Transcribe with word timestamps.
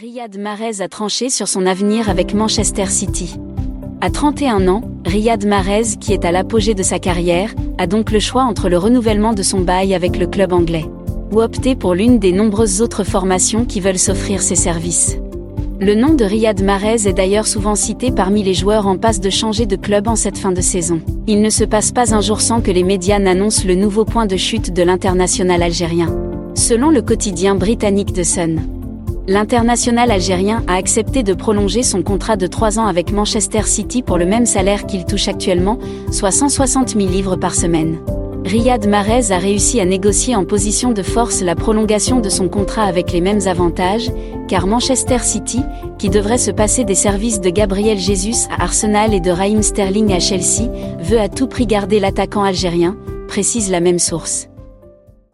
Riyad 0.00 0.36
Mahrez 0.38 0.80
a 0.80 0.88
tranché 0.88 1.30
sur 1.30 1.46
son 1.46 1.66
avenir 1.66 2.10
avec 2.10 2.34
Manchester 2.34 2.86
City. 2.86 3.36
À 4.00 4.10
31 4.10 4.66
ans, 4.66 4.80
Riyad 5.06 5.46
Mahrez, 5.46 5.96
qui 6.00 6.12
est 6.12 6.24
à 6.24 6.32
l'apogée 6.32 6.74
de 6.74 6.82
sa 6.82 6.98
carrière, 6.98 7.54
a 7.78 7.86
donc 7.86 8.10
le 8.10 8.18
choix 8.18 8.42
entre 8.42 8.68
le 8.68 8.76
renouvellement 8.76 9.34
de 9.34 9.44
son 9.44 9.60
bail 9.60 9.94
avec 9.94 10.18
le 10.18 10.26
club 10.26 10.52
anglais 10.52 10.84
ou 11.30 11.40
opter 11.40 11.76
pour 11.76 11.94
l'une 11.94 12.18
des 12.18 12.32
nombreuses 12.32 12.82
autres 12.82 13.04
formations 13.04 13.64
qui 13.64 13.78
veulent 13.78 14.00
s'offrir 14.00 14.42
ses 14.42 14.56
services. 14.56 15.16
Le 15.78 15.94
nom 15.94 16.14
de 16.14 16.24
Riyad 16.24 16.60
Mahrez 16.60 17.06
est 17.06 17.12
d'ailleurs 17.12 17.46
souvent 17.46 17.76
cité 17.76 18.10
parmi 18.10 18.42
les 18.42 18.54
joueurs 18.54 18.88
en 18.88 18.98
passe 18.98 19.20
de 19.20 19.30
changer 19.30 19.64
de 19.64 19.76
club 19.76 20.08
en 20.08 20.16
cette 20.16 20.38
fin 20.38 20.50
de 20.50 20.60
saison. 20.60 21.00
Il 21.28 21.40
ne 21.40 21.50
se 21.50 21.62
passe 21.62 21.92
pas 21.92 22.16
un 22.16 22.20
jour 22.20 22.40
sans 22.40 22.60
que 22.62 22.72
les 22.72 22.82
médias 22.82 23.20
n'annoncent 23.20 23.64
le 23.64 23.76
nouveau 23.76 24.04
point 24.04 24.26
de 24.26 24.36
chute 24.36 24.72
de 24.72 24.82
l'international 24.82 25.62
algérien. 25.62 26.12
Selon 26.56 26.90
le 26.90 27.02
quotidien 27.02 27.54
britannique 27.54 28.12
The 28.12 28.24
Sun, 28.24 28.73
L'international 29.26 30.10
algérien 30.10 30.62
a 30.66 30.74
accepté 30.74 31.22
de 31.22 31.32
prolonger 31.32 31.82
son 31.82 32.02
contrat 32.02 32.36
de 32.36 32.46
3 32.46 32.78
ans 32.78 32.86
avec 32.86 33.10
Manchester 33.10 33.62
City 33.62 34.02
pour 34.02 34.18
le 34.18 34.26
même 34.26 34.44
salaire 34.44 34.84
qu'il 34.84 35.06
touche 35.06 35.28
actuellement, 35.28 35.78
soit 36.12 36.30
160 36.30 36.90
000 36.90 37.08
livres 37.08 37.36
par 37.36 37.54
semaine. 37.54 38.00
Riyad 38.44 38.86
Mahrez 38.86 39.32
a 39.32 39.38
réussi 39.38 39.80
à 39.80 39.86
négocier 39.86 40.36
en 40.36 40.44
position 40.44 40.92
de 40.92 41.02
force 41.02 41.40
la 41.40 41.54
prolongation 41.54 42.20
de 42.20 42.28
son 42.28 42.50
contrat 42.50 42.84
avec 42.84 43.12
les 43.12 43.22
mêmes 43.22 43.46
avantages, 43.46 44.10
car 44.46 44.66
Manchester 44.66 45.20
City, 45.20 45.62
qui 45.98 46.10
devrait 46.10 46.36
se 46.36 46.50
passer 46.50 46.84
des 46.84 46.94
services 46.94 47.40
de 47.40 47.48
Gabriel 47.48 47.98
Jesus 47.98 48.46
à 48.50 48.64
Arsenal 48.64 49.14
et 49.14 49.20
de 49.20 49.30
Raheem 49.30 49.62
Sterling 49.62 50.12
à 50.12 50.20
Chelsea, 50.20 50.68
veut 51.00 51.20
à 51.20 51.30
tout 51.30 51.46
prix 51.46 51.66
garder 51.66 51.98
l'attaquant 51.98 52.42
algérien, 52.42 52.94
précise 53.26 53.70
la 53.70 53.80
même 53.80 53.98
source. 53.98 54.48